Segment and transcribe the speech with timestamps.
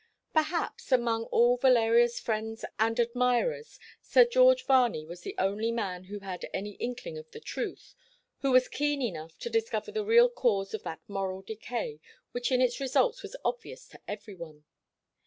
[0.33, 6.21] Perhaps, among all Valeria's friends and admirers, Sir George Varney was the only man who
[6.21, 7.93] had any inkling of the truth,
[8.39, 11.99] who was keen enough to discover the real cause of that moral decay
[12.31, 14.63] which in its results was obvious to every one.